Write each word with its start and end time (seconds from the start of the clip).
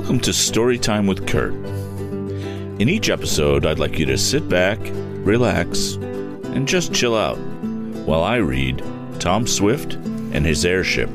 Welcome 0.00 0.20
to 0.20 0.30
Storytime 0.30 1.06
with 1.06 1.26
Kurt. 1.26 1.52
In 2.80 2.88
each 2.88 3.10
episode, 3.10 3.66
I'd 3.66 3.78
like 3.78 3.98
you 3.98 4.06
to 4.06 4.16
sit 4.16 4.48
back, 4.48 4.78
relax, 4.82 5.96
and 5.96 6.66
just 6.66 6.94
chill 6.94 7.14
out 7.14 7.36
while 8.06 8.22
I 8.22 8.36
read 8.36 8.82
Tom 9.18 9.46
Swift 9.46 9.92
and 9.92 10.46
His 10.46 10.64
Airship 10.64 11.10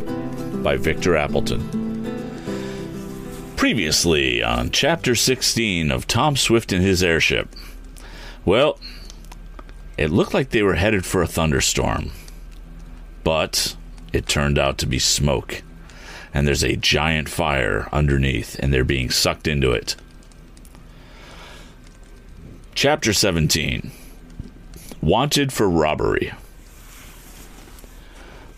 by 0.61 0.77
Victor 0.77 1.17
Appleton. 1.17 1.67
Previously 3.55 4.43
on 4.43 4.69
Chapter 4.69 5.15
16 5.15 5.89
of 5.89 6.05
Tom 6.05 6.35
Swift 6.35 6.71
and 6.71 6.83
His 6.83 7.03
Airship. 7.03 7.49
Well, 8.45 8.79
it 9.97 10.11
looked 10.11 10.35
like 10.35 10.51
they 10.51 10.61
were 10.61 10.75
headed 10.75 11.07
for 11.07 11.23
a 11.23 11.27
thunderstorm, 11.27 12.11
but 13.23 13.75
it 14.13 14.27
turned 14.27 14.59
out 14.59 14.77
to 14.77 14.85
be 14.85 14.99
smoke 14.99 15.63
and 16.35 16.45
there's 16.45 16.65
a 16.65 16.75
giant 16.75 17.29
fire 17.29 17.87
underneath, 17.93 18.59
and 18.59 18.73
they're 18.73 18.83
being 18.83 19.09
sucked 19.09 19.47
into 19.47 19.71
it. 19.71 19.95
Chapter 22.73 23.13
17 23.13 23.89
Wanted 25.01 25.53
for 25.53 25.69
Robbery. 25.69 26.33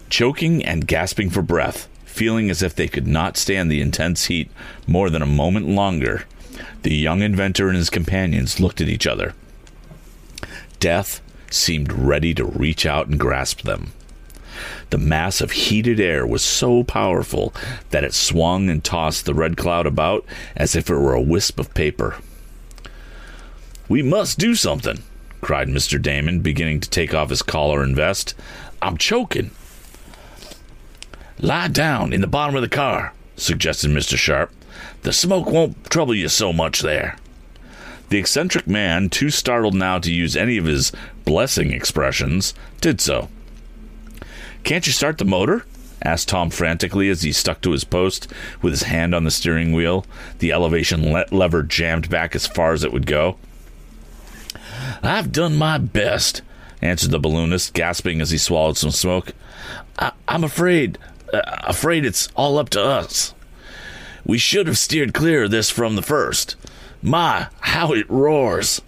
Choking 0.10 0.66
and 0.66 0.88
gasping 0.88 1.30
for 1.30 1.44
breath, 1.44 1.88
feeling 2.04 2.50
as 2.50 2.64
if 2.64 2.74
they 2.74 2.88
could 2.88 3.06
not 3.06 3.38
stand 3.38 3.70
the 3.70 3.82
intense 3.82 4.26
heat 4.26 4.50
more 4.88 5.12
than 5.12 5.22
a 5.22 5.28
moment 5.28 5.68
longer, 5.68 6.26
the 6.82 6.96
young 6.96 7.22
inventor 7.22 7.68
and 7.68 7.78
his 7.78 7.92
companions 7.92 8.60
looked 8.60 8.82
at 8.82 8.90
each 8.90 9.06
other. 9.06 9.36
Death 10.80 11.22
seemed 11.52 11.94
ready 11.94 12.34
to 12.34 12.44
reach 12.44 12.88
out 12.88 13.06
and 13.06 13.20
grasp 13.20 13.62
them. 13.62 13.92
The 14.90 14.98
mass 14.98 15.42
of 15.42 15.52
heated 15.52 16.00
air 16.00 16.26
was 16.26 16.44
so 16.44 16.84
powerful 16.84 17.54
that 17.90 18.04
it 18.04 18.14
swung 18.14 18.70
and 18.70 18.84
tossed 18.84 19.26
the 19.26 19.34
red 19.34 19.58
cloud 19.58 19.86
about 19.86 20.26
as 20.56 20.76
if 20.76 20.90
it 20.90 20.96
were 20.96 21.14
a 21.14 21.22
wisp 21.22 21.60
of 21.60 21.74
paper. 21.74 22.16
We 23.90 24.02
must 24.02 24.40
do 24.40 24.56
something, 24.56 25.04
cried 25.42 25.68
Mr. 25.68 26.02
Damon, 26.02 26.40
beginning 26.40 26.80
to 26.82 26.90
take 26.90 27.14
off 27.14 27.30
his 27.30 27.42
collar 27.42 27.84
and 27.84 27.96
vest. 27.96 28.34
I'm 28.82 28.98
choking. 28.98 29.52
Lie 31.40 31.68
down 31.68 32.14
in 32.14 32.22
the 32.22 32.28
bottom 32.28 32.56
of 32.56 32.62
the 32.62 32.70
car, 32.70 33.14
suggested 33.36 33.92
Mr. 33.92 34.18
Sharp. 34.18 34.52
The 35.04 35.14
smoke 35.14 35.48
won't 35.48 35.90
trouble 35.90 36.16
you 36.16 36.30
so 36.30 36.52
much 36.54 36.82
there. 36.82 37.18
The 38.10 38.18
eccentric 38.18 38.68
man, 38.68 39.10
too 39.10 39.30
startled 39.30 39.74
now 39.74 40.00
to 40.00 40.14
use 40.14 40.38
any 40.38 40.58
of 40.58 40.66
his 40.66 40.94
blessing 41.26 41.74
expressions, 41.74 42.54
did 42.80 43.02
so. 43.02 43.30
Can't 44.68 44.86
you 44.86 44.92
start 44.92 45.18
the 45.18 45.24
motor? 45.24 45.64
asked 46.02 46.28
Tom 46.28 46.50
frantically 46.50 47.08
as 47.08 47.22
he 47.22 47.32
stuck 47.32 47.62
to 47.62 47.72
his 47.72 47.86
post 47.86 48.28
with 48.62 48.74
his 48.74 48.84
hand 48.84 49.16
on 49.16 49.24
the 49.24 49.32
steering 49.32 49.72
wheel, 49.72 50.06
the 50.40 50.52
elevation 50.52 51.14
le- 51.14 51.24
lever 51.32 51.64
jammed 51.64 52.10
back 52.10 52.36
as 52.36 52.46
far 52.46 52.74
as 52.74 52.84
it 52.84 52.92
would 52.92 53.06
go. 53.06 53.38
I've 55.02 55.32
done 55.32 55.56
my 55.56 55.78
best, 55.78 56.42
answered 56.82 57.12
the 57.12 57.18
balloonist, 57.20 57.74
gasping 57.74 58.20
as 58.20 58.32
he 58.32 58.38
swallowed 58.38 58.76
some 58.76 58.92
smoke. 58.92 59.32
I- 59.98 60.12
am 60.28 60.44
afraid, 60.44 60.98
uh, 61.34 61.40
afraid 61.64 62.04
it's 62.04 62.28
all 62.36 62.58
up 62.58 62.68
to 62.72 62.84
us. 62.84 63.34
We 64.26 64.38
should 64.38 64.68
have 64.68 64.78
steered 64.78 65.14
clear 65.14 65.44
of 65.44 65.52
this 65.52 65.70
from 65.70 65.96
the 65.96 66.02
first. 66.02 66.58
My, 67.02 67.48
how 67.62 67.94
it 67.94 68.10
roars! 68.10 68.82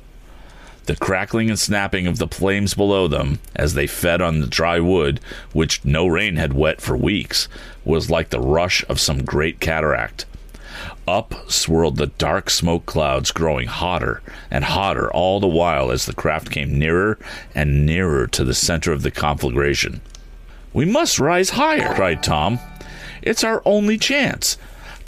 The 0.89 0.95
crackling 0.95 1.51
and 1.51 1.59
snapping 1.59 2.07
of 2.07 2.17
the 2.17 2.27
flames 2.27 2.73
below 2.73 3.07
them 3.07 3.37
as 3.55 3.75
they 3.75 3.85
fed 3.85 4.23
on 4.23 4.39
the 4.39 4.47
dry 4.47 4.79
wood, 4.79 5.19
which 5.53 5.85
no 5.85 6.07
rain 6.07 6.35
had 6.35 6.51
wet 6.51 6.81
for 6.81 6.97
weeks, 6.97 7.47
was 7.85 8.09
like 8.09 8.31
the 8.31 8.39
rush 8.39 8.83
of 8.89 8.99
some 8.99 9.23
great 9.23 9.59
cataract. 9.59 10.25
Up 11.07 11.47
swirled 11.47 11.97
the 11.97 12.07
dark 12.07 12.49
smoke 12.49 12.87
clouds, 12.87 13.31
growing 13.31 13.67
hotter 13.67 14.23
and 14.49 14.63
hotter 14.63 15.11
all 15.13 15.39
the 15.39 15.47
while 15.47 15.91
as 15.91 16.07
the 16.07 16.13
craft 16.15 16.49
came 16.49 16.79
nearer 16.79 17.19
and 17.53 17.85
nearer 17.85 18.25
to 18.25 18.43
the 18.43 18.55
center 18.55 18.91
of 18.91 19.03
the 19.03 19.11
conflagration. 19.11 20.01
We 20.73 20.85
must 20.85 21.19
rise 21.19 21.51
higher, 21.51 21.93
cried 21.93 22.23
Tom. 22.23 22.57
It's 23.21 23.43
our 23.43 23.61
only 23.63 23.99
chance. 23.99 24.57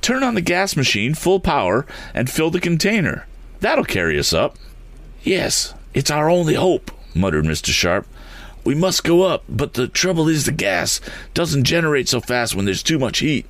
Turn 0.02 0.22
on 0.22 0.36
the 0.36 0.42
gas 0.42 0.76
machine 0.76 1.16
full 1.16 1.40
power 1.40 1.88
and 2.14 2.30
fill 2.30 2.52
the 2.52 2.60
container. 2.60 3.26
That'll 3.62 3.84
carry 3.84 4.20
us 4.20 4.32
up. 4.32 4.58
Yes, 5.24 5.76
it's 5.94 6.12
our 6.12 6.30
only 6.30 6.56
hope, 6.56 6.92
muttered 7.14 7.46
Mr. 7.46 7.72
Sharp. 7.72 8.08
We 8.64 8.76
must 8.76 9.04
go 9.04 9.24
up, 9.24 9.44
but 9.50 9.74
the 9.74 9.88
trouble 9.88 10.30
is 10.30 10.46
the 10.46 10.52
gas 10.52 11.02
doesn't 11.34 11.64
generate 11.64 12.08
so 12.08 12.22
fast 12.22 12.56
when 12.56 12.66
there's 12.66 12.84
too 12.84 13.00
much 13.00 13.20
heat. 13.20 13.46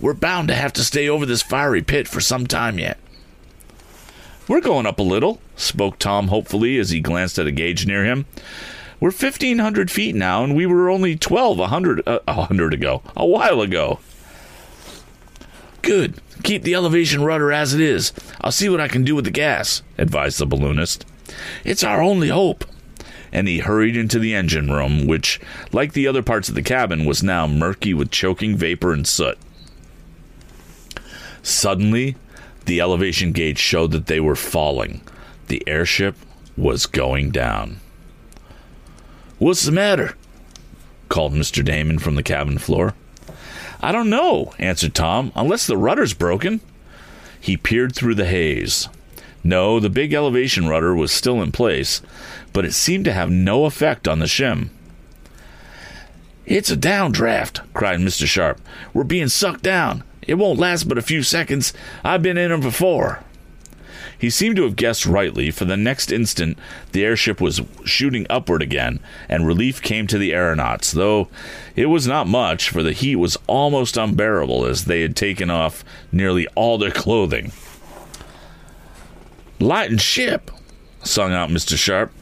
We're 0.00 0.14
bound 0.14 0.48
to 0.48 0.54
have 0.54 0.72
to 0.74 0.84
stay 0.84 1.08
over 1.08 1.24
this 1.24 1.42
fiery 1.42 1.82
pit 1.82 2.08
for 2.08 2.20
some 2.20 2.46
time 2.46 2.78
yet. 2.78 2.98
We're 4.48 4.60
going 4.60 4.86
up 4.86 4.98
a 4.98 5.02
little, 5.02 5.40
spoke 5.56 5.98
Tom 5.98 6.28
hopefully 6.28 6.78
as 6.78 6.90
he 6.90 7.00
glanced 7.00 7.38
at 7.38 7.46
a 7.46 7.52
gauge 7.52 7.86
near 7.86 8.04
him. 8.04 8.26
We're 9.00 9.10
1,500 9.10 9.90
feet 9.90 10.14
now, 10.14 10.44
and 10.44 10.54
we 10.54 10.66
were 10.66 10.90
only 10.90 11.16
12 11.16 11.58
a 11.58 11.66
hundred, 11.68 12.06
uh, 12.06 12.20
a 12.26 12.44
hundred 12.44 12.74
ago, 12.74 13.02
a 13.16 13.26
while 13.26 13.60
ago. 13.60 14.00
Good. 15.82 16.20
Keep 16.42 16.62
the 16.62 16.74
elevation 16.74 17.22
rudder 17.22 17.52
as 17.52 17.74
it 17.74 17.80
is. 17.80 18.12
I'll 18.40 18.52
see 18.52 18.68
what 18.68 18.80
I 18.80 18.88
can 18.88 19.04
do 19.04 19.14
with 19.14 19.24
the 19.24 19.30
gas, 19.30 19.82
advised 19.98 20.38
the 20.38 20.46
balloonist. 20.46 21.04
It's 21.64 21.84
our 21.84 22.02
only 22.02 22.28
hope. 22.28 22.64
And 23.32 23.48
he 23.48 23.58
hurried 23.58 23.96
into 23.96 24.18
the 24.18 24.34
engine 24.34 24.70
room, 24.70 25.06
which, 25.06 25.40
like 25.72 25.92
the 25.92 26.06
other 26.06 26.22
parts 26.22 26.48
of 26.48 26.54
the 26.54 26.62
cabin, 26.62 27.04
was 27.04 27.22
now 27.22 27.46
murky 27.46 27.92
with 27.92 28.10
choking 28.10 28.56
vapor 28.56 28.92
and 28.92 29.06
soot. 29.06 29.38
Suddenly, 31.42 32.16
the 32.66 32.80
elevation 32.80 33.32
gauge 33.32 33.58
showed 33.58 33.90
that 33.92 34.06
they 34.06 34.20
were 34.20 34.36
falling. 34.36 35.02
The 35.48 35.62
airship 35.66 36.16
was 36.56 36.86
going 36.86 37.30
down. 37.30 37.80
What's 39.38 39.64
the 39.64 39.72
matter? 39.72 40.16
called 41.08 41.34
Mr. 41.34 41.64
Damon 41.64 41.98
from 41.98 42.14
the 42.14 42.22
cabin 42.22 42.58
floor. 42.58 42.94
I 43.80 43.92
don't 43.92 44.08
know, 44.08 44.54
answered 44.58 44.94
Tom, 44.94 45.32
unless 45.36 45.66
the 45.66 45.76
rudder's 45.76 46.14
broken. 46.14 46.60
He 47.38 47.56
peered 47.56 47.94
through 47.94 48.14
the 48.14 48.24
haze. 48.24 48.88
No, 49.44 49.78
the 49.78 49.90
big 49.90 50.14
elevation 50.14 50.66
rudder 50.68 50.94
was 50.94 51.12
still 51.12 51.42
in 51.42 51.52
place, 51.52 52.00
but 52.54 52.64
it 52.64 52.72
seemed 52.72 53.04
to 53.04 53.12
have 53.12 53.30
no 53.30 53.66
effect 53.66 54.08
on 54.08 54.18
the 54.18 54.24
shim. 54.24 54.70
It's 56.46 56.70
a 56.70 56.76
downdraft, 56.76 57.60
cried 57.74 58.00
Mr. 58.00 58.26
Sharp. 58.26 58.60
We're 58.94 59.04
being 59.04 59.28
sucked 59.28 59.62
down. 59.62 60.02
It 60.26 60.34
won't 60.34 60.58
last 60.58 60.88
but 60.88 60.98
a 60.98 61.02
few 61.02 61.22
seconds. 61.22 61.74
I've 62.02 62.22
been 62.22 62.38
in 62.38 62.50
'em 62.50 62.60
before. 62.60 63.20
He 64.16 64.30
seemed 64.30 64.56
to 64.56 64.62
have 64.62 64.76
guessed 64.76 65.04
rightly, 65.04 65.50
for 65.50 65.66
the 65.66 65.76
next 65.76 66.10
instant 66.10 66.56
the 66.92 67.04
airship 67.04 67.40
was 67.40 67.60
shooting 67.84 68.26
upward 68.30 68.62
again, 68.62 69.00
and 69.28 69.46
relief 69.46 69.82
came 69.82 70.06
to 70.06 70.16
the 70.16 70.32
aeronauts, 70.32 70.92
though 70.92 71.28
it 71.76 71.86
was 71.86 72.06
not 72.06 72.26
much, 72.26 72.70
for 72.70 72.82
the 72.82 72.92
heat 72.92 73.16
was 73.16 73.36
almost 73.46 73.98
unbearable 73.98 74.64
as 74.64 74.84
they 74.84 75.02
had 75.02 75.16
taken 75.16 75.50
off 75.50 75.84
nearly 76.10 76.46
all 76.54 76.78
their 76.78 76.90
clothing. 76.90 77.52
Lighten 79.64 79.96
ship, 79.96 80.50
sung 81.04 81.32
out 81.32 81.48
Mr. 81.48 81.78
Sharp. 81.78 82.12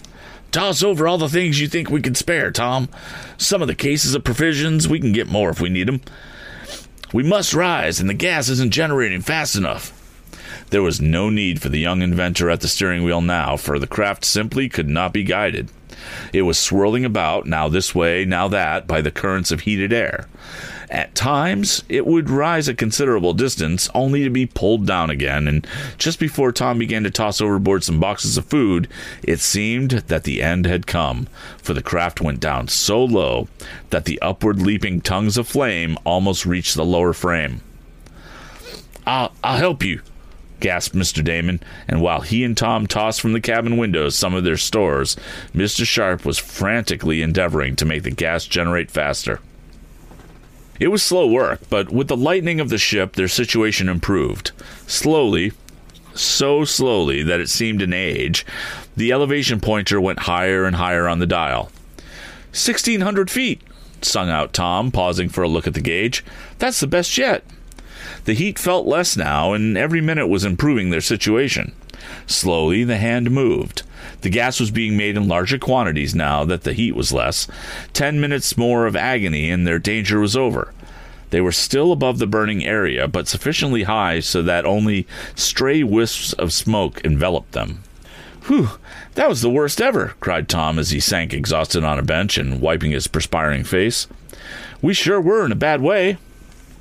Toss 0.52 0.80
over 0.80 1.08
all 1.08 1.18
the 1.18 1.28
things 1.28 1.60
you 1.60 1.66
think 1.66 1.90
we 1.90 2.00
can 2.00 2.14
spare, 2.14 2.52
Tom. 2.52 2.88
Some 3.36 3.60
of 3.60 3.66
the 3.66 3.74
cases 3.74 4.14
of 4.14 4.22
provisions, 4.22 4.86
we 4.86 5.00
can 5.00 5.10
get 5.10 5.26
more 5.26 5.50
if 5.50 5.60
we 5.60 5.68
need 5.68 5.88
'em. 5.88 6.02
We 7.12 7.24
must 7.24 7.52
rise, 7.52 7.98
and 7.98 8.08
the 8.08 8.14
gas 8.14 8.48
isn't 8.48 8.70
generating 8.72 9.22
fast 9.22 9.56
enough. 9.56 9.92
There 10.70 10.82
was 10.82 11.00
no 11.00 11.30
need 11.30 11.60
for 11.60 11.68
the 11.68 11.80
young 11.80 12.00
inventor 12.00 12.48
at 12.48 12.60
the 12.60 12.68
steering 12.68 13.02
wheel 13.02 13.20
now, 13.20 13.56
for 13.56 13.80
the 13.80 13.88
craft 13.88 14.24
simply 14.24 14.68
could 14.68 14.88
not 14.88 15.12
be 15.12 15.24
guided. 15.24 15.68
It 16.32 16.42
was 16.42 16.58
swirling 16.58 17.04
about, 17.04 17.46
now 17.46 17.68
this 17.68 17.94
way, 17.94 18.24
now 18.24 18.48
that, 18.48 18.86
by 18.86 19.00
the 19.00 19.10
currents 19.10 19.50
of 19.50 19.60
heated 19.60 19.92
air. 19.92 20.26
At 20.90 21.14
times, 21.14 21.82
it 21.88 22.06
would 22.06 22.28
rise 22.28 22.68
a 22.68 22.74
considerable 22.74 23.32
distance, 23.32 23.88
only 23.94 24.24
to 24.24 24.30
be 24.30 24.44
pulled 24.44 24.86
down 24.86 25.08
again, 25.08 25.48
and 25.48 25.66
just 25.96 26.18
before 26.18 26.52
Tom 26.52 26.78
began 26.78 27.02
to 27.04 27.10
toss 27.10 27.40
overboard 27.40 27.82
some 27.82 27.98
boxes 27.98 28.36
of 28.36 28.44
food, 28.44 28.88
it 29.22 29.40
seemed 29.40 29.90
that 30.08 30.24
the 30.24 30.42
end 30.42 30.66
had 30.66 30.86
come, 30.86 31.28
for 31.56 31.72
the 31.72 31.82
craft 31.82 32.20
went 32.20 32.40
down 32.40 32.68
so 32.68 33.02
low 33.02 33.48
that 33.88 34.04
the 34.04 34.20
upward 34.20 34.60
leaping 34.60 35.00
tongues 35.00 35.38
of 35.38 35.48
flame 35.48 35.96
almost 36.04 36.44
reached 36.44 36.74
the 36.74 36.84
lower 36.84 37.14
frame. 37.14 37.62
I'll, 39.06 39.32
I'll 39.42 39.56
help 39.56 39.82
you, 39.82 40.02
gasped 40.62 40.96
Mr. 40.96 41.22
Damon, 41.22 41.60
and 41.86 42.00
while 42.00 42.22
he 42.22 42.42
and 42.42 42.56
Tom 42.56 42.86
tossed 42.86 43.20
from 43.20 43.34
the 43.34 43.40
cabin 43.40 43.76
windows 43.76 44.16
some 44.16 44.32
of 44.32 44.44
their 44.44 44.56
stores, 44.56 45.16
Mr. 45.54 45.84
Sharp 45.84 46.24
was 46.24 46.38
frantically 46.38 47.20
endeavoring 47.20 47.76
to 47.76 47.84
make 47.84 48.04
the 48.04 48.10
gas 48.10 48.46
generate 48.46 48.90
faster. 48.90 49.40
It 50.80 50.88
was 50.88 51.02
slow 51.02 51.26
work, 51.26 51.60
but 51.68 51.92
with 51.92 52.08
the 52.08 52.16
lightening 52.16 52.60
of 52.60 52.70
the 52.70 52.78
ship, 52.78 53.12
their 53.12 53.28
situation 53.28 53.88
improved. 53.88 54.52
Slowly, 54.86 55.52
so 56.14 56.64
slowly 56.64 57.22
that 57.22 57.40
it 57.40 57.50
seemed 57.50 57.82
an 57.82 57.92
age, 57.92 58.46
the 58.96 59.12
elevation 59.12 59.60
pointer 59.60 60.00
went 60.00 60.20
higher 60.20 60.64
and 60.64 60.76
higher 60.76 61.08
on 61.08 61.18
the 61.18 61.26
dial. 61.26 61.70
Sixteen 62.52 63.00
hundred 63.00 63.30
feet, 63.30 63.62
sung 64.00 64.30
out 64.30 64.52
Tom, 64.52 64.90
pausing 64.90 65.28
for 65.28 65.42
a 65.42 65.48
look 65.48 65.66
at 65.66 65.74
the 65.74 65.80
gauge. 65.80 66.24
That's 66.58 66.80
the 66.80 66.86
best 66.86 67.18
yet. 67.18 67.44
The 68.24 68.34
heat 68.34 68.58
felt 68.58 68.86
less 68.86 69.16
now, 69.16 69.52
and 69.52 69.76
every 69.76 70.00
minute 70.00 70.28
was 70.28 70.44
improving 70.44 70.90
their 70.90 71.00
situation. 71.00 71.72
Slowly, 72.26 72.84
the 72.84 72.96
hand 72.96 73.30
moved. 73.30 73.82
The 74.22 74.30
gas 74.30 74.60
was 74.60 74.70
being 74.70 74.96
made 74.96 75.16
in 75.16 75.28
larger 75.28 75.58
quantities 75.58 76.14
now 76.14 76.44
that 76.44 76.62
the 76.62 76.72
heat 76.72 76.94
was 76.94 77.12
less. 77.12 77.46
Ten 77.92 78.20
minutes 78.20 78.56
more 78.56 78.86
of 78.86 78.96
agony, 78.96 79.50
and 79.50 79.66
their 79.66 79.78
danger 79.78 80.20
was 80.20 80.36
over. 80.36 80.72
They 81.30 81.40
were 81.40 81.52
still 81.52 81.92
above 81.92 82.18
the 82.18 82.26
burning 82.26 82.64
area, 82.64 83.08
but 83.08 83.26
sufficiently 83.26 83.84
high 83.84 84.20
so 84.20 84.42
that 84.42 84.66
only 84.66 85.06
stray 85.34 85.82
wisps 85.82 86.34
of 86.34 86.52
smoke 86.52 87.00
enveloped 87.04 87.52
them. 87.52 87.82
Whew, 88.48 88.70
that 89.14 89.28
was 89.28 89.40
the 89.40 89.48
worst 89.48 89.80
ever, 89.80 90.14
cried 90.20 90.48
Tom 90.48 90.78
as 90.78 90.90
he 90.90 91.00
sank 91.00 91.32
exhausted 91.32 91.84
on 91.84 91.98
a 91.98 92.02
bench 92.02 92.36
and 92.36 92.60
wiping 92.60 92.90
his 92.90 93.06
perspiring 93.06 93.64
face. 93.64 94.08
We 94.82 94.94
sure 94.94 95.20
were 95.20 95.46
in 95.46 95.52
a 95.52 95.56
bad 95.56 95.80
way. 95.80 96.18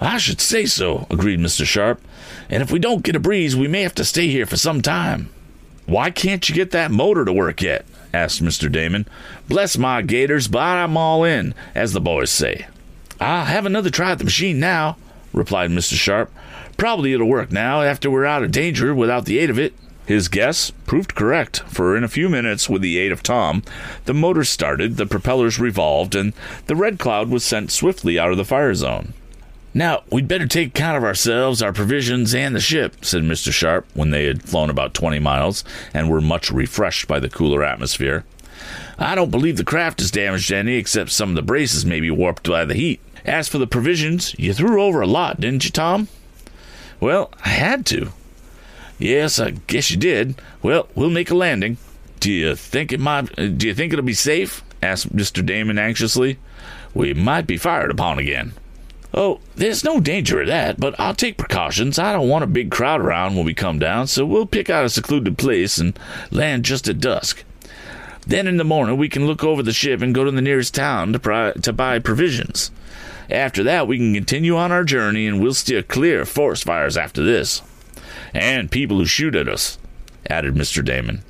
I 0.02 0.18
should 0.18 0.42
say 0.42 0.66
so, 0.66 1.06
agreed 1.12 1.40
Mr. 1.40 1.64
Sharp. 1.64 2.02
And 2.50 2.64
if 2.64 2.72
we 2.72 2.80
don't 2.80 3.04
get 3.04 3.16
a 3.16 3.20
breeze, 3.20 3.56
we 3.56 3.68
may 3.68 3.84
have 3.84 3.94
to 3.96 4.04
stay 4.04 4.28
here 4.28 4.48
for 4.48 4.58
some 4.58 4.82
time. 4.82 5.30
Why 5.86 6.10
can't 6.10 6.50
you 6.50 6.56
get 6.56 6.72
that 6.72 6.90
motor 6.90 7.24
to 7.24 7.32
work 7.32 7.62
yet? 7.62 7.86
asked 8.12 8.44
Mr. 8.44 8.70
Damon. 8.72 9.08
Bless 9.48 9.78
my 9.78 10.02
gators, 10.02 10.48
but 10.48 10.60
I'm 10.60 10.98
all 10.98 11.24
in, 11.24 11.54
as 11.76 11.94
the 11.94 12.02
boys 12.02 12.32
say. 12.32 12.66
I'll 13.20 13.46
have 13.46 13.68
another 13.68 13.92
try 13.92 14.12
at 14.12 14.18
the 14.18 14.24
machine 14.24 14.60
now, 14.60 14.98
replied 15.34 15.70
Mr. 15.70 15.94
Sharp. 15.94 16.32
Probably 16.78 17.14
it'll 17.14 17.28
work 17.28 17.52
now 17.52 17.84
after 17.84 18.10
we're 18.10 18.26
out 18.26 18.44
of 18.44 18.52
danger 18.52 18.96
without 18.96 19.26
the 19.26 19.38
aid 19.38 19.52
of 19.52 19.60
it. 19.60 19.74
His 20.08 20.30
guess 20.30 20.72
proved 20.88 21.14
correct, 21.14 21.60
for 21.68 21.96
in 21.96 22.04
a 22.04 22.10
few 22.10 22.28
minutes, 22.28 22.68
with 22.68 22.82
the 22.82 22.98
aid 22.98 23.12
of 23.12 23.22
Tom, 23.22 23.62
the 24.06 24.16
motor 24.16 24.44
started, 24.44 24.98
the 24.98 25.06
propellers 25.06 25.60
revolved, 25.60 26.16
and 26.16 26.34
the 26.66 26.76
Red 26.76 26.98
Cloud 26.98 27.30
was 27.30 27.44
sent 27.44 27.72
swiftly 27.72 28.18
out 28.18 28.32
of 28.32 28.38
the 28.38 28.44
fire 28.44 28.74
zone. 28.74 29.14
Now, 29.74 30.04
we'd 30.12 30.28
better 30.28 30.48
take 30.48 30.70
account 30.70 30.98
of 30.98 31.04
ourselves, 31.04 31.62
our 31.62 31.72
provisions, 31.72 32.36
and 32.36 32.54
the 32.54 32.60
ship, 32.60 33.06
said 33.06 33.24
Mr. 33.24 33.54
Sharp 33.54 33.88
when 33.94 34.12
they 34.12 34.26
had 34.26 34.44
flown 34.44 34.70
about 34.70 34.94
20 34.94 35.20
miles 35.20 35.64
and 35.94 36.10
were 36.10 36.20
much 36.20 36.52
refreshed 36.52 37.08
by 37.08 37.20
the 37.20 37.30
cooler 37.30 37.64
atmosphere. 37.64 38.26
I 39.00 39.16
don't 39.16 39.32
believe 39.32 39.58
the 39.58 39.64
craft 39.64 40.02
is 40.02 40.12
damaged 40.12 40.52
any, 40.52 40.76
except 40.76 41.12
some 41.12 41.30
of 41.30 41.36
the 41.36 41.42
braces 41.42 41.86
may 41.86 42.02
be 42.02 42.12
warped 42.12 42.50
by 42.50 42.66
the 42.66 42.74
heat. 42.74 43.00
As 43.26 43.48
for 43.48 43.60
the 43.60 43.68
provisions, 43.68 44.36
you 44.38 44.54
threw 44.54 44.84
over 44.84 45.02
a 45.02 45.08
lot, 45.08 45.40
didn't 45.40 45.64
you, 45.64 45.72
Tom? 45.72 46.10
Well, 47.00 47.32
I 47.46 47.50
had 47.50 47.86
to. 47.88 48.12
Yes, 49.00 49.40
I 49.40 49.52
guess 49.52 49.90
you 49.90 49.98
did. 49.98 50.36
Well, 50.62 50.88
we'll 50.96 51.10
make 51.10 51.32
a 51.32 51.36
landing. 51.36 51.78
Do 52.20 52.32
you 52.32 52.56
think 52.56 52.92
it 52.92 53.00
might? 53.00 53.58
Do 53.58 53.68
you 53.68 53.74
think 53.74 53.94
it'll 53.94 54.06
be 54.06 54.14
safe? 54.14 54.64
asked 54.84 55.16
Mr. 55.16 55.44
Damon 55.44 55.80
anxiously. 55.80 56.38
We 56.94 57.14
might 57.14 57.48
be 57.48 57.58
fired 57.58 57.90
upon 57.90 58.20
again. 58.20 58.54
Oh, 59.14 59.40
there's 59.56 59.84
no 59.84 60.00
danger 60.00 60.42
of 60.42 60.48
that, 60.48 60.80
but 60.80 60.98
I'll 60.98 61.14
take 61.14 61.38
precautions. 61.38 62.00
I 62.00 62.14
don't 62.14 62.30
want 62.30 62.46
a 62.46 62.48
big 62.48 62.72
crowd 62.72 63.02
around 63.02 63.36
when 63.36 63.46
we 63.46 63.54
come 63.54 63.78
down, 63.78 64.08
so 64.08 64.26
we'll 64.26 64.46
pick 64.46 64.70
out 64.70 64.86
a 64.86 64.90
secluded 64.90 65.38
place 65.38 65.78
and 65.78 65.98
land 66.32 66.64
just 66.64 66.88
at 66.88 67.02
dusk. 67.02 67.44
Then 68.26 68.48
in 68.48 68.58
the 68.58 68.64
morning 68.64 68.98
we 68.98 69.10
can 69.10 69.28
look 69.28 69.44
over 69.44 69.62
the 69.62 69.74
ship 69.74 70.02
and 70.02 70.16
go 70.16 70.24
to 70.24 70.32
the 70.32 70.42
nearest 70.42 70.74
town 70.74 71.12
to, 71.12 71.20
pri- 71.20 71.54
to 71.54 71.74
buy 71.74 72.00
provisions. 72.00 72.72
After 73.30 73.64
that, 73.64 73.88
we 73.88 73.98
can 73.98 74.14
continue 74.14 74.56
on 74.58 74.72
our 74.72 74.84
journey, 74.84 75.26
and 75.26 75.42
we'll 75.42 75.54
steer 75.54 75.84
clear 75.84 76.22
of 76.22 76.30
forest 76.30 76.64
fires 76.64 76.98
after 76.98 77.24
this. 77.24 77.62
And 78.34 78.72
people 78.72 78.98
who 78.98 79.06
shoot 79.06 79.36
at 79.36 79.48
us, 79.48 79.78
added 80.30 80.54
Mr. 80.54 80.84
Damon. 80.84 81.24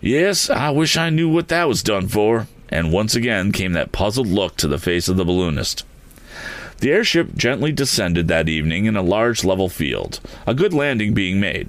Yes, 0.00 0.48
I 0.48 0.70
wish 0.70 0.96
I 0.96 1.10
knew 1.10 1.28
what 1.28 1.48
that 1.48 1.68
was 1.68 1.82
done 1.82 2.08
for. 2.08 2.46
And 2.68 2.92
once 2.92 3.14
again 3.14 3.50
came 3.52 3.72
that 3.72 3.92
puzzled 3.92 4.28
look 4.28 4.56
to 4.58 4.68
the 4.68 4.78
face 4.78 5.08
of 5.08 5.16
the 5.16 5.24
balloonist. 5.24 5.84
The 6.80 6.90
airship 6.90 7.36
gently 7.36 7.72
descended 7.72 8.28
that 8.28 8.48
evening 8.48 8.86
in 8.86 8.96
a 8.96 9.02
large 9.02 9.44
level 9.44 9.68
field, 9.68 10.18
a 10.46 10.54
good 10.54 10.72
landing 10.72 11.12
being 11.12 11.38
made. 11.38 11.68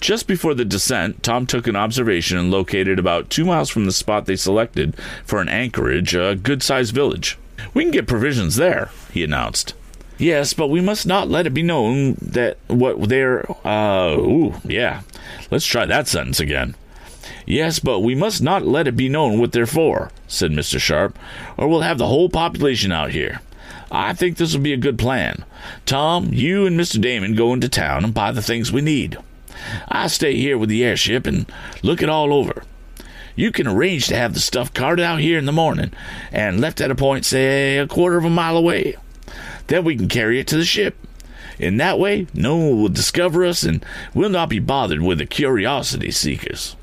Just 0.00 0.26
before 0.26 0.54
the 0.54 0.64
descent, 0.64 1.22
Tom 1.22 1.46
took 1.46 1.66
an 1.66 1.76
observation 1.76 2.38
and 2.38 2.50
located 2.50 2.98
about 2.98 3.30
two 3.30 3.44
miles 3.44 3.70
from 3.70 3.84
the 3.84 3.92
spot 3.92 4.26
they 4.26 4.36
selected 4.36 4.94
for 5.24 5.40
an 5.40 5.48
anchorage 5.48 6.14
a 6.14 6.36
good 6.36 6.62
sized 6.62 6.94
village. 6.94 7.38
We 7.74 7.82
can 7.82 7.90
get 7.90 8.06
provisions 8.06 8.56
there, 8.56 8.90
he 9.12 9.24
announced. 9.24 9.74
Yes, 10.18 10.52
but 10.52 10.68
we 10.68 10.80
must 10.80 11.06
not 11.06 11.28
let 11.28 11.46
it 11.46 11.54
be 11.54 11.62
known 11.62 12.14
that 12.20 12.58
what 12.66 13.08
they're. 13.08 13.50
Uh, 13.66 14.16
ooh, 14.18 14.54
yeah. 14.64 15.02
Let's 15.50 15.66
try 15.66 15.86
that 15.86 16.08
sentence 16.08 16.38
again. 16.38 16.74
Yes, 17.46 17.78
but 17.78 18.00
we 18.00 18.14
must 18.14 18.42
not 18.42 18.66
let 18.66 18.86
it 18.86 18.96
be 18.96 19.08
known 19.08 19.38
what 19.38 19.52
they're 19.52 19.66
for, 19.66 20.10
said 20.26 20.50
Mr. 20.50 20.78
Sharp, 20.78 21.18
or 21.56 21.66
we'll 21.66 21.80
have 21.80 21.98
the 21.98 22.06
whole 22.06 22.28
population 22.28 22.92
out 22.92 23.10
here. 23.10 23.40
I 23.90 24.12
think 24.12 24.36
this 24.36 24.54
will 24.54 24.62
be 24.62 24.72
a 24.72 24.78
good 24.78 24.98
plan. 24.98 25.44
Tom, 25.86 26.30
you 26.32 26.66
and 26.66 26.78
Mr. 26.78 27.00
Damon 27.00 27.34
go 27.34 27.52
into 27.52 27.68
town 27.68 28.04
and 28.04 28.12
buy 28.12 28.32
the 28.32 28.42
things 28.42 28.70
we 28.70 28.80
need. 28.80 29.16
I 29.88 30.06
stay 30.08 30.36
here 30.36 30.58
with 30.58 30.68
the 30.68 30.84
airship 30.84 31.26
and 31.26 31.50
look 31.82 32.02
it 32.02 32.08
all 32.08 32.32
over. 32.32 32.62
You 33.34 33.52
can 33.52 33.66
arrange 33.66 34.08
to 34.08 34.16
have 34.16 34.34
the 34.34 34.40
stuff 34.40 34.74
carted 34.74 35.04
out 35.04 35.20
here 35.20 35.38
in 35.38 35.44
the 35.44 35.52
morning 35.52 35.92
and 36.32 36.60
left 36.60 36.80
at 36.80 36.90
a 36.90 36.94
point, 36.94 37.24
say, 37.24 37.78
a 37.78 37.86
quarter 37.86 38.18
of 38.18 38.24
a 38.24 38.30
mile 38.30 38.56
away. 38.56 38.96
Then 39.68 39.84
we 39.84 39.96
can 39.96 40.08
carry 40.08 40.40
it 40.40 40.46
to 40.48 40.56
the 40.56 40.64
ship. 40.64 40.96
In 41.58 41.76
that 41.76 41.98
way, 41.98 42.26
no 42.34 42.56
one 42.56 42.82
will 42.82 42.88
discover 42.88 43.44
us 43.44 43.62
and 43.62 43.84
we'll 44.14 44.30
not 44.30 44.48
be 44.48 44.58
bothered 44.58 45.02
with 45.02 45.18
the 45.18 45.26
curiosity 45.26 46.10
seekers. 46.10 46.76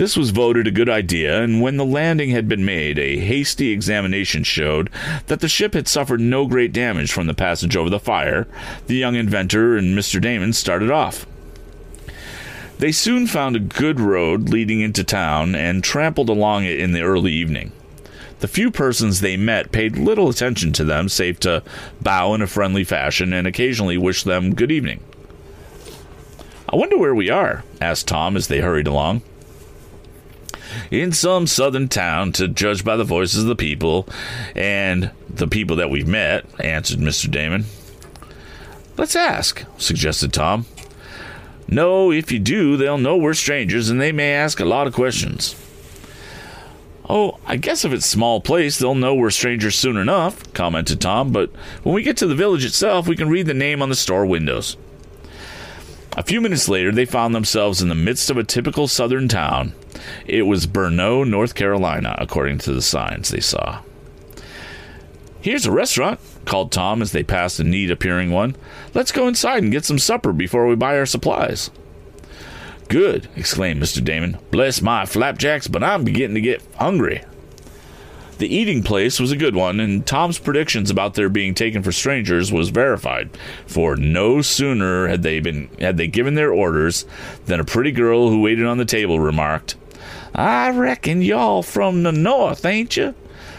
This 0.00 0.16
was 0.16 0.30
voted 0.30 0.66
a 0.66 0.70
good 0.70 0.88
idea, 0.88 1.42
and 1.42 1.60
when 1.60 1.76
the 1.76 1.84
landing 1.84 2.30
had 2.30 2.48
been 2.48 2.64
made, 2.64 2.98
a 2.98 3.18
hasty 3.18 3.68
examination 3.68 4.44
showed 4.44 4.88
that 5.26 5.40
the 5.40 5.46
ship 5.48 5.74
had 5.74 5.86
suffered 5.88 6.22
no 6.22 6.46
great 6.46 6.72
damage 6.72 7.12
from 7.12 7.26
the 7.26 7.34
passage 7.34 7.76
over 7.76 7.90
the 7.90 8.00
fire. 8.00 8.48
The 8.86 8.94
young 8.96 9.14
inventor 9.14 9.76
and 9.76 9.94
Mr. 9.94 10.18
Damon 10.18 10.54
started 10.54 10.90
off. 10.90 11.26
They 12.78 12.92
soon 12.92 13.26
found 13.26 13.56
a 13.56 13.60
good 13.60 14.00
road 14.00 14.48
leading 14.48 14.80
into 14.80 15.04
town 15.04 15.54
and 15.54 15.84
trampled 15.84 16.30
along 16.30 16.64
it 16.64 16.80
in 16.80 16.92
the 16.92 17.02
early 17.02 17.32
evening. 17.32 17.70
The 18.38 18.48
few 18.48 18.70
persons 18.70 19.20
they 19.20 19.36
met 19.36 19.70
paid 19.70 19.98
little 19.98 20.30
attention 20.30 20.72
to 20.72 20.84
them, 20.84 21.10
save 21.10 21.38
to 21.40 21.62
bow 22.00 22.32
in 22.32 22.40
a 22.40 22.46
friendly 22.46 22.84
fashion 22.84 23.34
and 23.34 23.46
occasionally 23.46 23.98
wish 23.98 24.22
them 24.22 24.54
good 24.54 24.72
evening. 24.72 25.00
I 26.70 26.76
wonder 26.76 26.96
where 26.96 27.14
we 27.14 27.28
are, 27.28 27.64
asked 27.82 28.08
Tom 28.08 28.34
as 28.34 28.46
they 28.46 28.60
hurried 28.60 28.86
along 28.86 29.20
in 30.90 31.12
some 31.12 31.46
southern 31.46 31.88
town, 31.88 32.32
to 32.32 32.48
judge 32.48 32.84
by 32.84 32.96
the 32.96 33.04
voices 33.04 33.42
of 33.42 33.48
the 33.48 33.56
people 33.56 34.08
and 34.54 35.10
the 35.28 35.48
people 35.48 35.76
that 35.76 35.90
we've 35.90 36.08
met, 36.08 36.44
answered 36.60 36.98
Mr. 36.98 37.30
Damon. 37.30 37.64
Let's 38.96 39.16
ask, 39.16 39.64
suggested 39.78 40.32
Tom. 40.32 40.66
No, 41.68 42.10
if 42.10 42.32
you 42.32 42.38
do, 42.38 42.76
they'll 42.76 42.98
know 42.98 43.16
we're 43.16 43.34
strangers 43.34 43.90
and 43.90 44.00
they 44.00 44.12
may 44.12 44.32
ask 44.32 44.58
a 44.58 44.64
lot 44.64 44.86
of 44.86 44.92
questions. 44.92 45.54
Oh, 47.08 47.38
I 47.46 47.56
guess 47.56 47.84
if 47.84 47.92
it's 47.92 48.06
small 48.06 48.40
place, 48.40 48.78
they'll 48.78 48.94
know 48.94 49.14
we're 49.14 49.30
strangers 49.30 49.74
soon 49.74 49.96
enough, 49.96 50.52
commented 50.52 51.00
Tom, 51.00 51.32
but 51.32 51.50
when 51.82 51.94
we 51.94 52.02
get 52.02 52.16
to 52.18 52.26
the 52.26 52.36
village 52.36 52.64
itself, 52.64 53.08
we 53.08 53.16
can 53.16 53.28
read 53.28 53.46
the 53.46 53.54
name 53.54 53.82
on 53.82 53.88
the 53.88 53.96
store 53.96 54.26
windows. 54.26 54.76
A 56.16 56.22
few 56.22 56.40
minutes 56.40 56.68
later, 56.68 56.92
they 56.92 57.04
found 57.04 57.34
themselves 57.34 57.82
in 57.82 57.88
the 57.88 57.94
midst 57.94 58.30
of 58.30 58.36
a 58.36 58.44
typical 58.44 58.86
southern 58.86 59.26
town. 59.26 59.72
It 60.26 60.42
was 60.42 60.66
Burneau, 60.66 61.26
North 61.26 61.54
Carolina, 61.54 62.16
according 62.18 62.58
to 62.58 62.72
the 62.72 62.82
signs 62.82 63.30
they 63.30 63.40
saw. 63.40 63.82
Here's 65.40 65.66
a 65.66 65.72
restaurant, 65.72 66.20
called 66.44 66.70
Tom 66.70 67.00
as 67.00 67.12
they 67.12 67.22
passed 67.22 67.60
a 67.60 67.64
neat 67.64 67.90
appearing 67.90 68.30
one. 68.30 68.56
Let's 68.92 69.12
go 69.12 69.26
inside 69.26 69.62
and 69.62 69.72
get 69.72 69.84
some 69.84 69.98
supper 69.98 70.32
before 70.32 70.66
we 70.66 70.74
buy 70.74 70.98
our 70.98 71.06
supplies. 71.06 71.70
Good, 72.88 73.28
exclaimed 73.36 73.82
Mr. 73.82 74.04
Damon. 74.04 74.38
Bless 74.50 74.82
my 74.82 75.06
flapjacks, 75.06 75.68
but 75.68 75.82
I'm 75.82 76.04
beginning 76.04 76.34
to 76.34 76.40
get 76.40 76.62
hungry. 76.76 77.22
The 78.38 78.54
eating 78.54 78.82
place 78.82 79.20
was 79.20 79.30
a 79.30 79.36
good 79.36 79.54
one, 79.54 79.80
and 79.80 80.06
Tom's 80.06 80.38
predictions 80.38 80.90
about 80.90 81.14
their 81.14 81.28
being 81.28 81.54
taken 81.54 81.82
for 81.82 81.92
strangers 81.92 82.50
was 82.50 82.70
verified. 82.70 83.30
For 83.66 83.96
no 83.96 84.40
sooner 84.40 85.08
had 85.08 85.22
they 85.22 85.40
been 85.40 85.68
had 85.78 85.98
they 85.98 86.06
given 86.06 86.36
their 86.36 86.50
orders 86.50 87.04
than 87.44 87.60
a 87.60 87.64
pretty 87.64 87.92
girl 87.92 88.30
who 88.30 88.40
waited 88.40 88.64
on 88.64 88.78
the 88.78 88.86
table 88.86 89.20
remarked, 89.20 89.76
"I 90.34 90.70
reckon 90.70 91.22
y'all 91.22 91.62
from 91.62 92.02
the 92.02 92.12
north, 92.12 92.64
ain't 92.64 92.96
you?" 92.96 93.14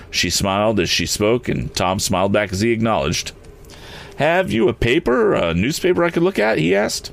She 0.10 0.30
smiled 0.30 0.80
as 0.80 0.90
she 0.90 1.06
spoke, 1.06 1.48
and 1.48 1.74
Tom 1.74 2.00
smiled 2.00 2.32
back 2.34 2.52
as 2.52 2.62
he 2.62 2.72
acknowledged. 2.72 3.32
Have 4.18 4.52
you 4.52 4.68
a 4.68 4.74
paper, 4.74 5.34
a 5.34 5.54
newspaper 5.54 6.04
I 6.04 6.12
could 6.12 6.22
look 6.22 6.38
at? 6.38 6.60
he 6.60 6.76
asked. 6.76 7.12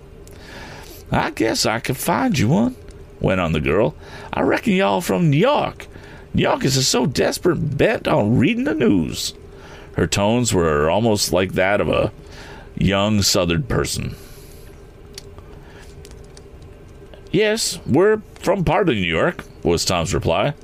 I 1.10 1.30
guess 1.30 1.64
I 1.64 1.80
could 1.80 1.96
find 1.96 2.38
you 2.38 2.48
one, 2.48 2.76
went 3.20 3.40
on 3.40 3.52
the 3.52 3.60
girl. 3.60 3.94
I 4.32 4.42
reckon 4.42 4.74
y'all 4.74 5.00
from 5.00 5.30
New 5.30 5.38
York. 5.38 5.86
New 6.34 6.42
Yorkers 6.42 6.76
is 6.76 6.86
so 6.86 7.06
desperate 7.06 7.78
bent 7.78 8.06
on 8.06 8.36
reading 8.36 8.64
the 8.64 8.74
news. 8.74 9.32
Her 9.94 10.06
tones 10.06 10.52
were 10.52 10.90
almost 10.90 11.32
like 11.32 11.52
that 11.52 11.80
of 11.80 11.88
a 11.88 12.12
young 12.76 13.22
southern 13.22 13.62
person. 13.62 14.14
Yes, 17.32 17.80
we're 17.86 18.20
from 18.40 18.64
part 18.64 18.88
of 18.88 18.96
New 18.96 19.00
York, 19.00 19.44
was 19.62 19.84
Tom's 19.84 20.14
reply. 20.14 20.54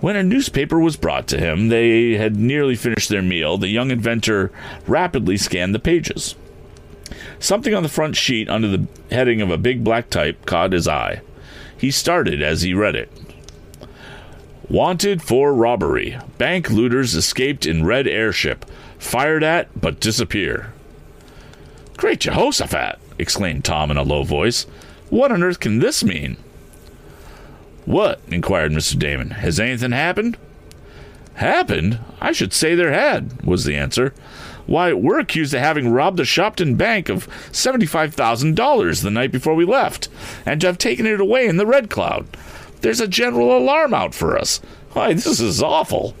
When 0.00 0.16
a 0.16 0.22
newspaper 0.22 0.80
was 0.80 0.96
brought 0.96 1.28
to 1.28 1.38
him, 1.38 1.68
they 1.68 2.14
had 2.16 2.34
nearly 2.34 2.74
finished 2.74 3.08
their 3.08 3.22
meal. 3.22 3.56
The 3.56 3.68
young 3.68 3.90
inventor 3.90 4.50
rapidly 4.86 5.36
scanned 5.36 5.74
the 5.74 5.78
pages. 5.78 6.34
Something 7.38 7.74
on 7.74 7.82
the 7.82 7.88
front 7.88 8.16
sheet 8.16 8.48
under 8.48 8.68
the 8.68 8.86
heading 9.10 9.40
of 9.40 9.50
a 9.50 9.58
big 9.58 9.84
black 9.84 10.10
type 10.10 10.44
caught 10.44 10.72
his 10.72 10.88
eye. 10.88 11.22
He 11.76 11.90
started 11.90 12.42
as 12.42 12.62
he 12.62 12.74
read 12.74 12.96
it. 12.96 13.10
Wanted 14.68 15.22
for 15.22 15.52
robbery. 15.54 16.18
Bank 16.38 16.70
looters 16.70 17.14
escaped 17.14 17.66
in 17.66 17.84
red 17.84 18.06
airship. 18.08 18.64
Fired 18.98 19.42
at, 19.42 19.68
but 19.80 20.00
disappear. 20.00 20.72
Great 21.96 22.20
Jehoshaphat! 22.20 22.98
exclaimed 23.18 23.64
Tom 23.64 23.90
in 23.90 23.96
a 23.96 24.02
low 24.02 24.24
voice. 24.24 24.64
What 25.10 25.30
on 25.30 25.42
earth 25.42 25.60
can 25.60 25.78
this 25.78 26.02
mean? 26.02 26.36
What? 27.84 28.20
inquired 28.28 28.72
Mr. 28.72 28.98
Damon. 28.98 29.30
Has 29.30 29.58
anything 29.58 29.92
happened? 29.92 30.36
Happened? 31.34 31.98
I 32.20 32.32
should 32.32 32.52
say 32.52 32.74
there 32.74 32.92
had, 32.92 33.42
was 33.44 33.64
the 33.64 33.76
answer. 33.76 34.14
Why, 34.66 34.92
we're 34.92 35.18
accused 35.18 35.54
of 35.54 35.60
having 35.60 35.90
robbed 35.90 36.18
the 36.18 36.22
Shopton 36.24 36.76
Bank 36.76 37.08
of 37.08 37.28
$75,000 37.50 39.02
the 39.02 39.10
night 39.10 39.32
before 39.32 39.54
we 39.54 39.64
left, 39.64 40.08
and 40.46 40.60
to 40.60 40.68
have 40.68 40.78
taken 40.78 41.06
it 41.06 41.20
away 41.20 41.46
in 41.46 41.56
the 41.56 41.66
Red 41.66 41.90
Cloud. 41.90 42.28
There's 42.80 43.00
a 43.00 43.08
general 43.08 43.56
alarm 43.56 43.92
out 43.94 44.14
for 44.14 44.36
us. 44.36 44.60
Why, 44.92 45.14
this 45.14 45.40
is 45.40 45.62
awful. 45.62 46.14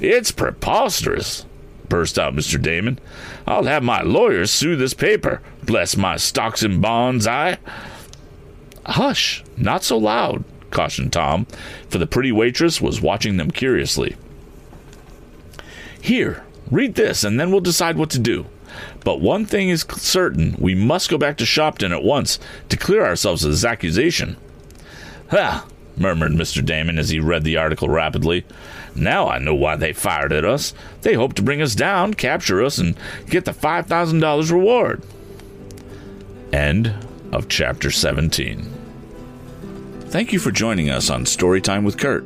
It's 0.00 0.32
preposterous, 0.32 1.46
burst 1.88 2.18
out 2.18 2.34
Mr. 2.34 2.60
Damon. 2.60 2.98
I'll 3.46 3.64
have 3.64 3.82
my 3.82 4.02
lawyers 4.02 4.50
sue 4.50 4.76
this 4.76 4.94
paper. 4.94 5.40
Bless 5.62 5.96
my 5.96 6.16
stocks 6.16 6.62
and 6.62 6.82
bonds, 6.82 7.26
I. 7.26 7.58
Hush, 8.84 9.42
not 9.56 9.82
so 9.82 9.96
loud, 9.96 10.44
cautioned 10.70 11.12
Tom, 11.12 11.46
for 11.88 11.98
the 11.98 12.06
pretty 12.06 12.32
waitress 12.32 12.80
was 12.80 13.00
watching 13.00 13.36
them 13.36 13.50
curiously. 13.50 14.16
Here, 16.00 16.44
read 16.70 16.94
this, 16.94 17.24
and 17.24 17.38
then 17.38 17.50
we'll 17.50 17.60
decide 17.60 17.96
what 17.96 18.10
to 18.10 18.18
do. 18.18 18.46
But 19.04 19.20
one 19.20 19.46
thing 19.46 19.68
is 19.68 19.86
certain 19.96 20.56
we 20.58 20.74
must 20.74 21.10
go 21.10 21.18
back 21.18 21.36
to 21.38 21.44
Shopton 21.44 21.92
at 21.92 22.02
once 22.02 22.38
to 22.68 22.76
clear 22.76 23.04
ourselves 23.04 23.44
of 23.44 23.52
this 23.52 23.64
accusation. 23.64 24.36
Ha! 25.30 25.66
murmured 25.96 26.32
Mr. 26.32 26.64
Damon 26.64 26.98
as 26.98 27.08
he 27.08 27.18
read 27.18 27.42
the 27.42 27.56
article 27.56 27.88
rapidly. 27.88 28.44
Now 28.94 29.28
I 29.28 29.38
know 29.38 29.54
why 29.54 29.76
they 29.76 29.92
fired 29.92 30.32
at 30.32 30.44
us. 30.44 30.74
They 31.02 31.14
hope 31.14 31.34
to 31.34 31.42
bring 31.42 31.62
us 31.62 31.74
down, 31.74 32.14
capture 32.14 32.62
us, 32.62 32.78
and 32.78 32.96
get 33.30 33.44
the 33.44 33.52
$5,000 33.52 34.50
reward. 34.50 35.02
End 36.52 36.94
of 37.32 37.48
chapter 37.48 37.90
17. 37.90 38.75
Thank 40.08 40.32
you 40.32 40.38
for 40.38 40.52
joining 40.52 40.88
us 40.88 41.10
on 41.10 41.24
Storytime 41.24 41.84
with 41.84 41.98
Kurt. 41.98 42.24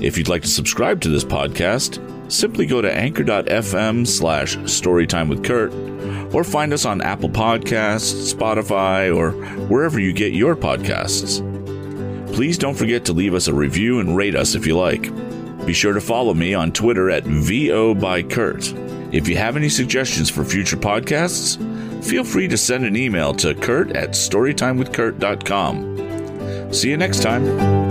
If 0.00 0.16
you'd 0.16 0.28
like 0.28 0.42
to 0.42 0.48
subscribe 0.48 1.00
to 1.02 1.10
this 1.10 1.24
podcast, 1.24 2.32
simply 2.32 2.64
go 2.64 2.80
to 2.80 2.90
anchor.fm 2.92 4.06
slash 4.06 4.56
storytime 4.56 5.28
with 5.28 5.44
Kurt 5.44 5.72
or 6.34 6.42
find 6.42 6.72
us 6.72 6.86
on 6.86 7.02
Apple 7.02 7.28
Podcasts, 7.28 8.34
Spotify, 8.34 9.14
or 9.14 9.32
wherever 9.66 10.00
you 10.00 10.14
get 10.14 10.32
your 10.32 10.56
podcasts. 10.56 11.44
Please 12.34 12.56
don't 12.56 12.74
forget 12.74 13.04
to 13.04 13.12
leave 13.12 13.34
us 13.34 13.46
a 13.46 13.54
review 13.54 14.00
and 14.00 14.16
rate 14.16 14.34
us 14.34 14.54
if 14.54 14.66
you 14.66 14.76
like. 14.76 15.14
Be 15.66 15.74
sure 15.74 15.92
to 15.92 16.00
follow 16.00 16.32
me 16.32 16.54
on 16.54 16.72
Twitter 16.72 17.10
at 17.10 17.24
VO 17.24 17.94
by 17.94 18.22
Kurt. 18.22 18.72
If 19.12 19.28
you 19.28 19.36
have 19.36 19.56
any 19.56 19.68
suggestions 19.68 20.30
for 20.30 20.44
future 20.44 20.78
podcasts, 20.78 21.58
feel 22.02 22.24
free 22.24 22.48
to 22.48 22.56
send 22.56 22.86
an 22.86 22.96
email 22.96 23.34
to 23.34 23.54
kurt 23.54 23.90
at 23.92 24.10
storytimewithkurt.com. 24.10 26.07
See 26.70 26.90
you 26.90 26.96
next 26.96 27.22
time. 27.22 27.87